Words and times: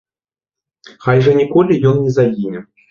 Хай 1.07 1.23
жа 1.29 1.37
ніколі 1.43 1.81
ён 1.93 2.05
не 2.09 2.19
загіне! 2.19 2.69